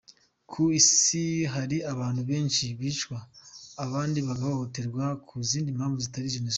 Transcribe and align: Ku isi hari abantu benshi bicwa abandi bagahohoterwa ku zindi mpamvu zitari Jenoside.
Ku 0.49 0.61
isi 0.79 1.21
hari 1.53 1.77
abantu 1.93 2.21
benshi 2.31 2.63
bicwa 2.79 3.17
abandi 3.85 4.19
bagahohoterwa 4.27 5.05
ku 5.27 5.35
zindi 5.49 5.69
mpamvu 5.77 5.99
zitari 6.05 6.35
Jenoside. 6.35 6.49